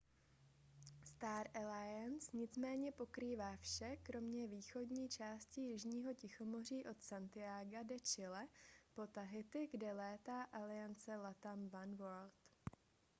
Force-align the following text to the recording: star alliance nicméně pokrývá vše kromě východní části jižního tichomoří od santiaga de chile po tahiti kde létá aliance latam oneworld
star 1.03 1.47
alliance 1.55 2.31
nicméně 2.33 2.91
pokrývá 2.91 3.55
vše 3.55 3.97
kromě 4.03 4.47
východní 4.47 5.09
části 5.09 5.61
jižního 5.61 6.13
tichomoří 6.13 6.85
od 6.87 7.03
santiaga 7.03 7.83
de 7.83 7.99
chile 7.99 8.47
po 8.95 9.07
tahiti 9.07 9.67
kde 9.71 9.93
létá 9.93 10.43
aliance 10.43 11.15
latam 11.17 11.69
oneworld 11.83 12.33